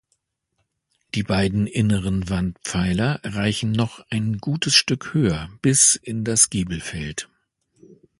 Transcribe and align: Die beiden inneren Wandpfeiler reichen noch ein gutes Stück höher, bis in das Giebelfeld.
Die 1.13 1.21
beiden 1.21 1.67
inneren 1.67 2.27
Wandpfeiler 2.27 3.21
reichen 3.23 3.71
noch 3.71 4.03
ein 4.09 4.39
gutes 4.39 4.73
Stück 4.73 5.13
höher, 5.13 5.51
bis 5.61 5.95
in 5.95 6.23
das 6.23 6.49
Giebelfeld. 6.49 7.29